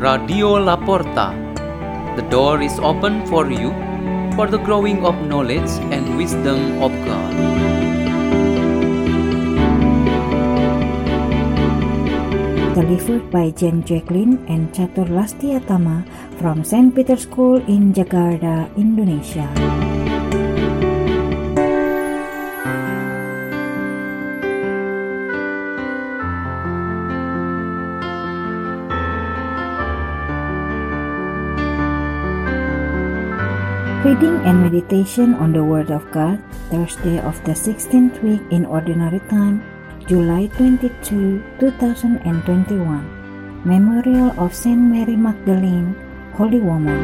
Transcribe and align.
Radio 0.00 0.56
Laporta. 0.56 1.36
The 2.16 2.24
door 2.32 2.64
is 2.64 2.80
open 2.80 3.20
for 3.28 3.52
you 3.52 3.68
for 4.32 4.48
the 4.48 4.56
growing 4.56 5.04
of 5.04 5.12
knowledge 5.28 5.68
and 5.92 6.16
wisdom 6.16 6.80
of 6.80 6.88
God. 7.04 7.32
Delivered 12.72 13.28
by 13.28 13.52
Jen 13.52 13.84
Jacqueline 13.84 14.40
and 14.48 14.72
Chatur 14.72 15.04
Lastiatama 15.12 16.08
from 16.40 16.64
St. 16.64 16.96
Peter's 16.96 17.28
School 17.28 17.60
in 17.68 17.92
Jakarta, 17.92 18.72
Indonesia. 18.80 19.52
Reading 34.00 34.40
and 34.48 34.64
meditation 34.64 35.36
on 35.36 35.52
the 35.52 35.60
Word 35.60 35.92
of 35.92 36.00
God, 36.08 36.40
Thursday 36.72 37.20
of 37.20 37.36
the 37.44 37.52
16th 37.52 38.16
week 38.24 38.40
in 38.48 38.64
Ordinary 38.64 39.20
Time, 39.28 39.60
July 40.08 40.48
22, 40.56 41.44
2021. 41.60 42.80
Memorial 43.68 44.32
of 44.40 44.56
Saint 44.56 44.80
Mary 44.80 45.20
Magdalene, 45.20 45.92
Holy 46.32 46.64
Woman. 46.64 46.96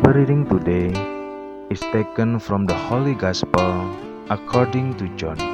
The 0.00 0.10
reading 0.16 0.48
today 0.48 0.96
is 1.68 1.84
taken 1.92 2.40
from 2.40 2.64
the 2.64 2.78
Holy 2.88 3.12
Gospel 3.12 3.92
according 4.32 4.96
to 4.96 5.12
John. 5.20 5.53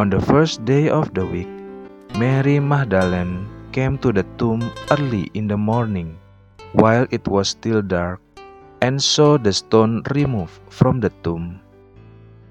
On 0.00 0.08
the 0.08 0.16
first 0.16 0.64
day 0.64 0.88
of 0.88 1.12
the 1.12 1.28
week, 1.28 1.50
Mary 2.16 2.56
Magdalene 2.56 3.44
came 3.68 4.00
to 4.00 4.08
the 4.16 4.24
tomb 4.40 4.72
early 4.96 5.28
in 5.36 5.44
the 5.44 5.60
morning, 5.60 6.16
while 6.72 7.04
it 7.12 7.28
was 7.28 7.52
still 7.52 7.84
dark, 7.84 8.16
and 8.80 8.96
saw 8.96 9.36
the 9.36 9.52
stone 9.52 10.00
removed 10.16 10.56
from 10.72 11.04
the 11.04 11.12
tomb. 11.20 11.60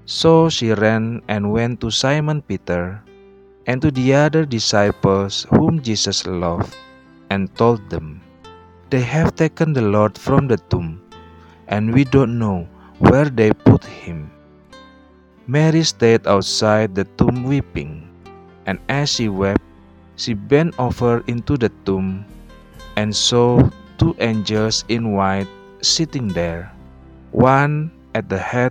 So 0.06 0.46
she 0.46 0.70
ran 0.78 1.26
and 1.26 1.50
went 1.50 1.82
to 1.82 1.90
Simon 1.90 2.38
Peter 2.38 3.02
and 3.66 3.82
to 3.82 3.90
the 3.90 4.14
other 4.14 4.46
disciples 4.46 5.42
whom 5.50 5.82
Jesus 5.82 6.30
loved, 6.30 6.78
and 7.34 7.50
told 7.58 7.82
them, 7.90 8.22
They 8.94 9.02
have 9.02 9.34
taken 9.34 9.74
the 9.74 9.82
Lord 9.82 10.14
from 10.14 10.46
the 10.46 10.62
tomb, 10.70 11.02
and 11.66 11.90
we 11.90 12.06
don't 12.06 12.38
know 12.38 12.70
where 13.02 13.26
they 13.26 13.50
put 13.50 13.82
him. 13.82 14.30
Mary 15.50 15.82
stayed 15.82 16.22
outside 16.30 16.94
the 16.94 17.02
tomb 17.18 17.42
weeping, 17.42 18.06
and 18.70 18.78
as 18.86 19.10
she 19.10 19.26
wept, 19.26 19.58
she 20.14 20.30
bent 20.30 20.70
over 20.78 21.26
into 21.26 21.58
the 21.58 21.66
tomb 21.82 22.22
and 22.94 23.10
saw 23.10 23.58
two 23.98 24.14
angels 24.22 24.86
in 24.86 25.10
white 25.10 25.50
sitting 25.82 26.30
there, 26.30 26.70
one 27.34 27.90
at 28.14 28.30
the 28.30 28.38
head, 28.38 28.70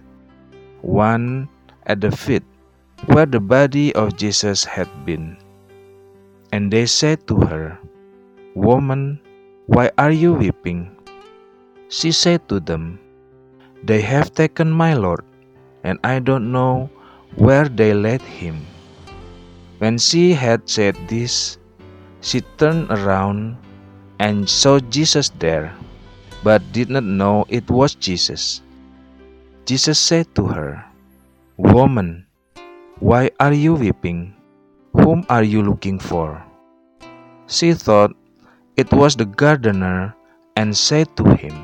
one 0.80 1.52
at 1.83 2.00
the 2.00 2.16
feet, 2.16 2.47
where 3.11 3.27
the 3.27 3.44
body 3.44 3.91
of 4.00 4.16
Jesus 4.16 4.63
had 4.63 4.88
been. 5.03 5.35
And 6.55 6.72
they 6.72 6.88
said 6.88 7.27
to 7.27 7.44
her, 7.44 7.75
Woman, 8.55 9.19
why 9.67 9.91
are 10.00 10.16
you 10.16 10.31
weeping? 10.31 10.95
She 11.91 12.16
said 12.16 12.47
to 12.47 12.63
them, 12.63 13.03
They 13.83 14.00
have 14.00 14.31
taken 14.31 14.72
my 14.72 14.95
Lord, 14.95 15.27
and 15.83 15.99
I 16.03 16.19
don't 16.19 16.52
know 16.52 16.89
where 17.35 17.69
they 17.69 17.94
led 17.94 18.22
him. 18.22 18.66
When 19.79 19.97
she 19.97 20.34
had 20.34 20.67
said 20.67 20.95
this, 21.07 21.57
she 22.22 22.41
turned 22.59 22.91
around 22.91 23.56
and 24.19 24.50
saw 24.50 24.79
Jesus 24.79 25.31
there, 25.39 25.72
but 26.44 26.59
did 26.72 26.89
not 26.89 27.03
know 27.03 27.45
it 27.47 27.69
was 27.72 27.95
Jesus. 27.95 28.62
Jesus 29.66 30.00
said 30.00 30.28
to 30.35 30.47
her, 30.47 30.84
Woman, 31.56 32.25
why 33.00 33.31
are 33.39 33.53
you 33.53 33.75
weeping? 33.75 34.35
Whom 34.94 35.25
are 35.29 35.44
you 35.44 35.63
looking 35.63 36.00
for? 36.00 36.44
She 37.47 37.73
thought 37.73 38.16
it 38.75 38.91
was 38.91 39.16
the 39.16 39.25
gardener 39.25 40.16
and 40.56 40.75
said 40.75 41.16
to 41.16 41.23
him, 41.35 41.56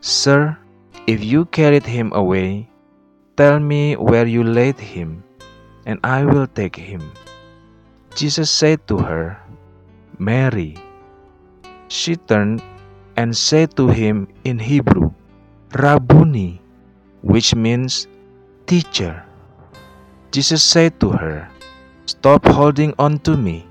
Sir, 0.00 0.58
if 1.06 1.24
you 1.24 1.46
carried 1.46 1.86
him 1.86 2.12
away, 2.14 2.68
tell 3.36 3.58
me 3.60 3.96
where 3.96 4.26
you 4.26 4.44
laid 4.44 4.78
him, 4.78 5.24
and 5.86 5.98
I 6.04 6.24
will 6.24 6.46
take 6.46 6.76
him. 6.76 7.12
Jesus 8.14 8.50
said 8.50 8.86
to 8.88 8.98
her, 8.98 9.40
Mary. 10.18 10.76
She 11.88 12.16
turned 12.16 12.62
and 13.16 13.36
said 13.36 13.76
to 13.76 13.88
him 13.88 14.28
in 14.44 14.58
Hebrew, 14.58 15.12
Rabboni, 15.76 16.60
which 17.20 17.54
means 17.54 18.06
teacher. 18.66 19.24
Jesus 20.32 20.62
said 20.62 21.00
to 21.00 21.12
her, 21.12 21.48
Stop 22.06 22.44
holding 22.48 22.94
on 22.98 23.18
to 23.28 23.36
me, 23.36 23.68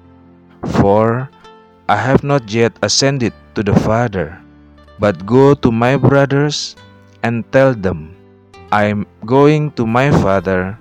for 0.81 1.29
I 1.89 1.97
have 1.97 2.23
not 2.23 2.49
yet 2.49 2.77
ascended 2.81 3.33
to 3.55 3.63
the 3.63 3.75
Father, 3.75 4.39
but 4.99 5.25
go 5.25 5.53
to 5.53 5.71
my 5.71 5.97
brothers 5.97 6.75
and 7.23 7.43
tell 7.51 7.73
them, 7.73 8.15
I 8.71 8.87
am 8.87 9.03
going 9.27 9.75
to 9.75 9.83
my 9.83 10.15
Father 10.23 10.79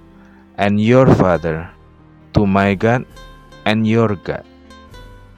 and 0.54 0.78
your 0.78 1.10
Father, 1.18 1.66
to 2.38 2.46
my 2.46 2.78
God 2.78 3.02
and 3.66 3.82
your 3.82 4.14
God. 4.14 4.46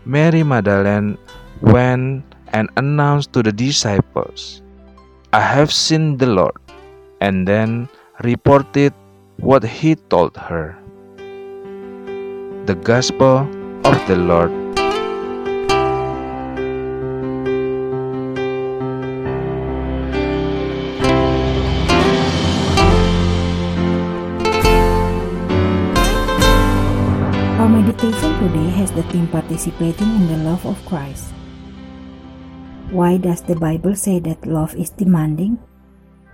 Mary 0.04 0.44
Magdalene 0.44 1.16
went 1.64 2.28
and 2.52 2.68
announced 2.76 3.32
to 3.32 3.42
the 3.42 3.56
disciples, 3.56 4.60
I 5.32 5.40
have 5.40 5.72
seen 5.72 6.18
the 6.20 6.28
Lord, 6.28 6.60
and 7.24 7.48
then 7.48 7.88
reported 8.20 8.92
what 9.40 9.64
he 9.64 9.96
told 10.12 10.36
her. 10.36 10.76
The 12.68 12.76
Gospel 12.84 13.48
of 13.88 13.96
the 14.04 14.16
Lord. 14.20 14.61
Today 28.02 28.66
has 28.82 28.90
the 28.90 29.06
theme 29.14 29.30
participating 29.30 30.10
in 30.18 30.26
the 30.26 30.42
love 30.42 30.66
of 30.66 30.74
Christ. 30.90 31.30
Why 32.90 33.14
does 33.14 33.46
the 33.46 33.54
Bible 33.54 33.94
say 33.94 34.18
that 34.26 34.42
love 34.42 34.74
is 34.74 34.90
demanding? 34.90 35.54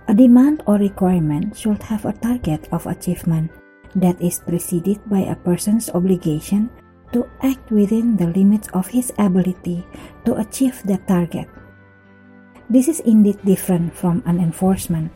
A 0.09 0.15
demand 0.17 0.65
or 0.65 0.81
requirement 0.81 1.53
should 1.53 1.77
have 1.85 2.09
a 2.09 2.17
target 2.25 2.65
of 2.73 2.89
achievement 2.89 3.53
that 3.93 4.17
is 4.17 4.41
preceded 4.41 4.97
by 5.13 5.29
a 5.29 5.37
person's 5.37 5.93
obligation 5.93 6.73
to 7.13 7.29
act 7.45 7.69
within 7.69 8.17
the 8.17 8.33
limits 8.33 8.65
of 8.73 8.89
his 8.89 9.13
ability 9.21 9.85
to 10.25 10.41
achieve 10.41 10.81
that 10.89 11.05
target. 11.05 11.45
This 12.65 12.89
is 12.89 13.05
indeed 13.05 13.37
different 13.45 13.93
from 13.93 14.23
an 14.25 14.41
enforcement 14.41 15.13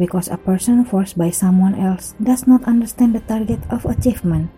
because 0.00 0.32
a 0.32 0.40
person 0.40 0.80
forced 0.82 1.20
by 1.20 1.28
someone 1.28 1.76
else 1.76 2.16
does 2.24 2.46
not 2.46 2.64
understand 2.64 3.12
the 3.12 3.20
target 3.28 3.60
of 3.68 3.84
achievement 3.84 4.48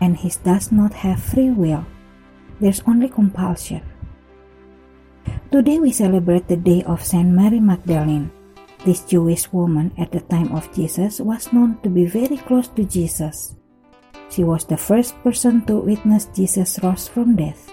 and 0.00 0.16
he 0.16 0.30
does 0.44 0.70
not 0.72 0.92
have 0.92 1.22
free 1.22 1.50
will. 1.50 1.84
There's 2.60 2.82
only 2.86 3.08
compulsion. 3.08 3.82
Today 5.50 5.78
we 5.78 5.92
celebrate 5.92 6.48
the 6.48 6.56
day 6.56 6.82
of 6.84 7.04
Saint 7.04 7.28
Mary 7.28 7.60
Magdalene. 7.60 8.30
This 8.84 9.04
Jewish 9.04 9.52
woman 9.52 9.92
at 9.98 10.12
the 10.12 10.20
time 10.20 10.54
of 10.54 10.72
Jesus 10.74 11.20
was 11.20 11.52
known 11.52 11.78
to 11.82 11.88
be 11.88 12.06
very 12.06 12.36
close 12.36 12.68
to 12.68 12.84
Jesus. 12.84 13.56
She 14.30 14.44
was 14.44 14.64
the 14.64 14.76
first 14.76 15.16
person 15.22 15.64
to 15.66 15.80
witness 15.80 16.26
Jesus 16.34 16.78
rose 16.82 17.08
from 17.08 17.34
death. 17.36 17.72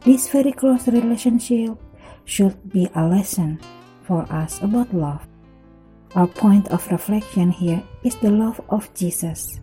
This 0.00 0.28
very 0.28 0.52
close 0.52 0.88
relationship 0.88 1.78
should 2.24 2.56
be 2.68 2.88
a 2.94 3.06
lesson 3.06 3.60
for 4.02 4.26
us 4.32 4.60
about 4.62 4.92
love. 4.92 5.26
Our 6.14 6.26
point 6.26 6.68
of 6.68 6.90
reflection 6.90 7.50
here 7.50 7.82
is 8.02 8.16
the 8.16 8.30
love 8.30 8.60
of 8.68 8.92
Jesus, 8.94 9.60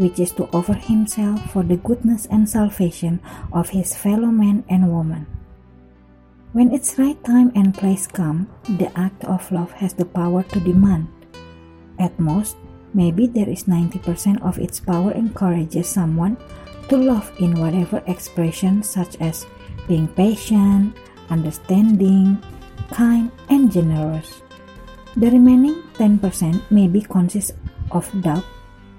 which 0.00 0.16
is 0.16 0.32
to 0.32 0.48
offer 0.56 0.72
himself 0.72 1.36
for 1.52 1.62
the 1.62 1.76
goodness 1.76 2.24
and 2.32 2.48
salvation 2.48 3.20
of 3.52 3.68
his 3.68 3.92
fellow 3.92 4.32
man 4.32 4.64
and 4.72 4.88
woman. 4.88 5.28
When 6.56 6.72
its 6.72 6.98
right 6.98 7.20
time 7.22 7.52
and 7.54 7.76
place 7.76 8.08
come, 8.08 8.48
the 8.80 8.88
act 8.96 9.22
of 9.28 9.44
love 9.52 9.70
has 9.76 9.92
the 9.92 10.08
power 10.08 10.42
to 10.42 10.58
demand. 10.58 11.06
At 12.00 12.18
most, 12.18 12.56
maybe 12.96 13.28
there 13.28 13.48
is 13.48 13.68
90% 13.68 14.40
of 14.40 14.58
its 14.58 14.80
power 14.80 15.12
encourages 15.12 15.86
someone 15.92 16.40
to 16.88 16.96
love 16.96 17.30
in 17.38 17.60
whatever 17.60 18.02
expression 18.08 18.82
such 18.82 19.20
as 19.20 19.44
being 19.86 20.08
patient, 20.08 20.96
understanding, 21.28 22.40
kind, 22.88 23.30
and 23.52 23.70
generous. 23.70 24.40
The 25.14 25.28
remaining 25.30 25.84
10% 26.00 26.62
maybe 26.70 27.02
consists 27.02 27.52
of 27.92 28.08
doubt, 28.22 28.48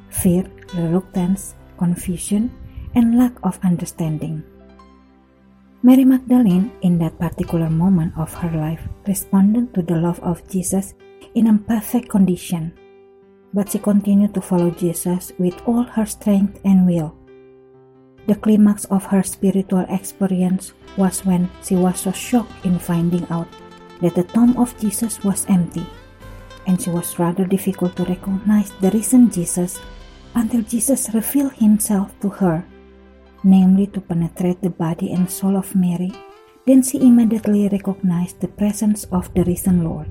fear, 0.08 0.46
reluctance, 0.74 1.56
confusion, 1.78 2.52
and 2.96 3.18
lack 3.18 3.34
of 3.44 3.60
understanding. 3.64 4.44
Mary 5.84 6.06
Magdalene, 6.06 6.72
in 6.82 7.00
that 7.00 7.18
particular 7.18 7.70
moment 7.70 8.14
of 8.18 8.34
her 8.36 8.52
life, 8.52 8.82
responded 9.08 9.74
to 9.74 9.82
the 9.82 9.96
love 9.96 10.20
of 10.22 10.48
Jesus 10.48 10.94
in 11.34 11.48
a 11.48 11.58
perfect 11.58 12.10
condition, 12.10 12.72
but 13.54 13.72
she 13.72 13.80
continued 13.80 14.34
to 14.34 14.42
follow 14.42 14.70
Jesus 14.70 15.34
with 15.40 15.60
all 15.66 15.84
her 15.84 16.06
strength 16.06 16.60
and 16.64 16.86
will. 16.86 17.16
The 18.28 18.36
climax 18.36 18.86
of 18.86 19.06
her 19.06 19.24
spiritual 19.24 19.86
experience 19.90 20.74
was 20.98 21.26
when 21.26 21.50
she 21.64 21.76
was 21.76 22.02
so 22.02 22.12
shocked 22.12 22.54
in 22.64 22.78
finding 22.78 23.26
out 23.32 23.48
that 24.02 24.14
the 24.14 24.24
tomb 24.24 24.56
of 24.58 24.78
Jesus 24.78 25.24
was 25.24 25.50
empty, 25.50 25.86
and 26.68 26.80
she 26.80 26.92
was 26.92 27.18
rather 27.18 27.46
difficult 27.46 27.96
to 27.96 28.06
recognize 28.06 28.70
the 28.82 28.92
risen 28.92 29.32
Jesus 29.32 29.82
until 30.36 30.62
Jesus 30.62 31.14
revealed 31.14 31.54
himself 31.54 32.18
to 32.22 32.30
her 32.30 32.66
namely 33.44 33.88
to 33.88 34.02
penetrate 34.02 34.62
the 34.62 34.70
body 34.70 35.12
and 35.14 35.30
soul 35.30 35.58
of 35.58 35.76
Mary, 35.76 36.12
then 36.66 36.84
she 36.84 37.02
immediately 37.02 37.68
recognized 37.70 38.40
the 38.40 38.48
presence 38.48 39.06
of 39.12 39.34
the 39.34 39.44
risen 39.44 39.84
Lord. 39.84 40.10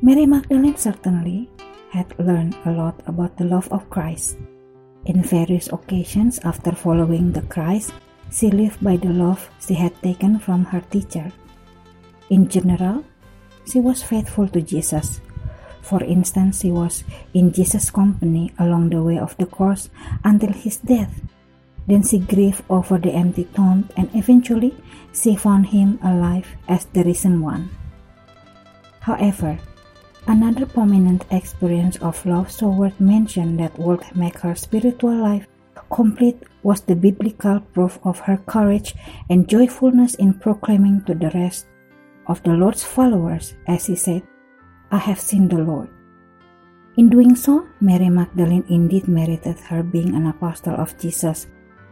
Mary 0.00 0.26
Magdalene 0.26 0.76
certainly 0.76 1.48
had 1.90 2.18
learned 2.18 2.56
a 2.64 2.72
lot 2.72 3.00
about 3.06 3.36
the 3.36 3.44
love 3.44 3.68
of 3.72 3.88
Christ. 3.90 4.36
In 5.04 5.22
various 5.22 5.68
occasions 5.68 6.40
after 6.44 6.72
following 6.72 7.32
the 7.32 7.42
Christ, 7.42 7.92
she 8.32 8.50
lived 8.50 8.82
by 8.82 8.96
the 8.96 9.12
love 9.12 9.48
she 9.60 9.74
had 9.74 9.94
taken 10.02 10.38
from 10.38 10.64
her 10.64 10.80
teacher. 10.90 11.30
In 12.28 12.48
general, 12.48 13.04
she 13.70 13.78
was 13.78 14.02
faithful 14.02 14.48
to 14.48 14.60
Jesus. 14.60 15.20
For 15.86 16.02
instance, 16.02 16.60
she 16.60 16.72
was 16.74 17.04
in 17.32 17.52
Jesus' 17.52 17.90
company 17.90 18.52
along 18.58 18.90
the 18.90 19.02
way 19.02 19.18
of 19.18 19.36
the 19.38 19.46
cross 19.46 19.88
until 20.24 20.52
his 20.52 20.78
death 20.78 21.14
then 21.86 22.02
she 22.02 22.18
grieved 22.18 22.62
over 22.68 22.98
the 22.98 23.12
empty 23.12 23.44
tomb 23.54 23.88
and 23.96 24.10
eventually 24.14 24.74
she 25.14 25.36
found 25.36 25.66
him 25.66 25.98
alive 26.02 26.48
as 26.68 26.84
the 26.86 27.04
risen 27.04 27.40
one. 27.40 27.70
However, 29.00 29.58
another 30.26 30.66
prominent 30.66 31.24
experience 31.30 31.96
of 31.98 32.24
love 32.26 32.50
so 32.50 32.68
worth 32.68 32.98
mention 32.98 33.56
that 33.58 33.78
would 33.78 34.02
make 34.16 34.38
her 34.38 34.54
spiritual 34.56 35.14
life 35.14 35.46
complete 35.90 36.42
was 36.64 36.80
the 36.80 36.96
biblical 36.96 37.60
proof 37.60 38.00
of 38.02 38.18
her 38.18 38.38
courage 38.38 38.96
and 39.30 39.48
joyfulness 39.48 40.16
in 40.16 40.34
proclaiming 40.34 41.04
to 41.04 41.14
the 41.14 41.30
rest 41.30 41.66
of 42.26 42.42
the 42.42 42.50
Lord's 42.50 42.82
followers, 42.82 43.54
as 43.68 43.86
he 43.86 43.94
said, 43.94 44.26
I 44.90 44.98
have 44.98 45.20
seen 45.20 45.48
the 45.48 45.58
Lord. 45.58 45.88
In 46.96 47.10
doing 47.10 47.36
so, 47.36 47.66
Mary 47.80 48.08
Magdalene 48.08 48.64
indeed 48.68 49.08
merited 49.08 49.58
her 49.68 49.82
being 49.82 50.14
an 50.14 50.26
apostle 50.26 50.74
of 50.74 50.96
Jesus 50.98 51.46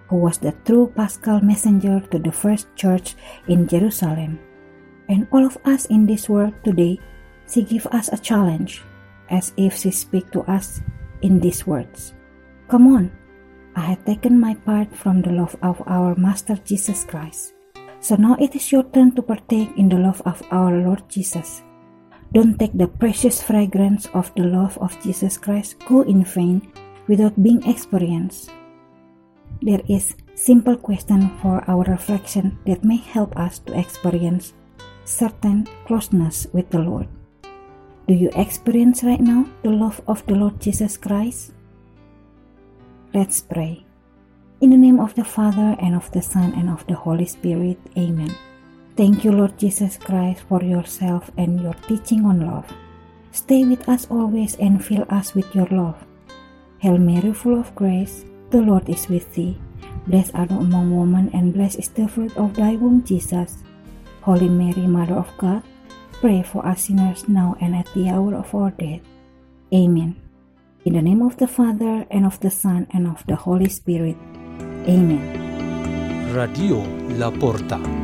who 0.09 0.17
was 0.17 0.39
the 0.39 0.53
true 0.65 0.93
paschal 0.95 1.41
messenger 1.41 2.01
to 2.11 2.19
the 2.19 2.33
first 2.33 2.69
church 2.77 3.17
in 3.49 3.67
Jerusalem. 3.67 4.39
And 5.09 5.27
all 5.33 5.45
of 5.45 5.59
us 5.65 5.87
in 5.87 6.07
this 6.07 6.29
world 6.29 6.55
today, 6.65 7.01
she 7.51 7.63
gives 7.63 7.87
us 7.87 8.09
a 8.13 8.19
challenge, 8.19 8.83
as 9.29 9.53
if 9.57 9.77
she 9.77 9.91
speaks 9.91 10.31
to 10.33 10.41
us 10.49 10.81
in 11.23 11.41
these 11.41 11.67
words 11.67 12.15
Come 12.69 12.89
on, 12.89 13.13
I 13.77 13.81
have 13.81 14.05
taken 14.05 14.41
my 14.41 14.55
part 14.55 14.95
from 14.95 15.21
the 15.21 15.33
love 15.33 15.57
of 15.63 15.83
our 15.87 16.15
Master 16.17 16.57
Jesus 16.65 17.05
Christ. 17.05 17.53
So 18.01 18.17
now 18.17 18.37
it 18.39 18.55
is 18.55 18.73
your 18.73 18.85
turn 18.85 19.13
to 19.17 19.23
partake 19.23 19.73
in 19.77 19.89
the 19.89 19.99
love 19.99 20.23
of 20.25 20.43
our 20.51 20.73
Lord 20.79 21.09
Jesus. 21.09 21.63
Don't 22.35 22.59
take 22.59 22.75
the 22.75 22.91
precious 22.91 23.41
fragrance 23.41 24.11
of 24.13 24.35
the 24.35 24.43
love 24.43 24.77
of 24.83 24.99
Jesus 25.01 25.39
Christ 25.39 25.79
go 25.87 26.03
in 26.03 26.25
vain 26.27 26.67
without 27.07 27.39
being 27.41 27.63
experienced 27.63 28.51
there 29.65 29.81
is 29.89 30.15
simple 30.35 30.77
question 30.77 31.33
for 31.41 31.65
our 31.65 31.85
reflection 31.89 32.59
that 32.67 32.85
may 32.85 32.97
help 33.01 33.33
us 33.37 33.59
to 33.61 33.73
experience 33.73 34.53
certain 35.05 35.67
closeness 35.87 36.47
with 36.53 36.69
the 36.69 36.79
Lord. 36.79 37.09
Do 38.09 38.13
you 38.13 38.31
experience 38.37 39.03
right 39.03 39.21
now 39.21 39.49
the 39.63 39.71
love 39.71 40.01
of 40.07 40.21
the 40.27 40.35
Lord 40.35 40.61
Jesus 40.61 40.97
Christ? 40.97 41.53
Let's 43.15 43.41
pray. 43.41 43.87
In 44.61 44.69
the 44.69 44.77
name 44.77 45.01
of 45.01 45.15
the 45.15 45.25
Father 45.25 45.77
and 45.81 45.95
of 45.95 46.11
the 46.13 46.21
Son 46.21 46.53
and 46.53 46.69
of 46.69 46.87
the 46.87 46.95
Holy 46.95 47.25
Spirit, 47.25 47.79
Amen. 47.97 48.35
Thank 48.97 49.25
you, 49.25 49.33
Lord 49.33 49.59
Jesus 49.59 49.99
Christ, 49.99 50.47
for 50.49 50.63
yourself 50.63 51.31
and 51.37 51.61
your 51.61 51.75
teaching 51.89 52.25
on 52.25 52.47
love. 52.47 52.71
Stay 53.33 53.65
with 53.65 53.89
us 53.89 54.07
always 54.09 54.55
and 54.63 54.79
fill 54.79 55.05
us 55.11 55.35
with 55.35 55.53
your 55.53 55.67
love. 55.67 55.99
Hail 56.79 56.99
Mary, 56.99 57.33
full 57.33 57.59
of 57.59 57.75
grace, 57.75 58.25
the 58.51 58.63
Lord 58.63 58.89
is 58.89 59.09
with 59.09 59.27
thee. 59.35 59.59
Blessed 60.07 60.31
art 60.35 60.51
thou 60.51 60.61
among 60.61 60.95
women, 60.95 61.29
and 61.35 61.53
blessed 61.53 61.81
is 61.81 61.89
the 61.89 62.07
fruit 62.07 62.37
of 62.37 62.55
thy 62.55 62.77
womb, 62.77 63.03
Jesus. 63.03 63.65
Holy 64.23 64.49
Mary, 64.49 64.87
Mother 64.87 65.15
of 65.15 65.33
God, 65.39 65.65
pray 66.21 66.45
for 66.45 66.65
us 66.65 66.85
sinners 66.85 67.27
now 67.27 67.57
and 67.61 67.75
at 67.75 67.89
the 67.95 68.09
hour 68.11 68.37
of 68.37 68.55
our 68.55 68.71
death. 68.71 69.01
Amen. 69.75 70.15
In 70.85 70.93
the 70.93 71.03
name 71.03 71.23
of 71.23 71.37
the 71.39 71.49
Father, 71.49 72.07
and 72.13 72.25
of 72.25 72.39
the 72.39 72.51
Son, 72.51 72.87
and 72.93 73.09
of 73.09 73.27
the 73.27 73.35
Holy 73.35 73.69
Spirit. 73.69 74.17
Amen. 74.87 76.33
Radio 76.33 76.79
La 77.19 77.31
Porta. 77.31 78.04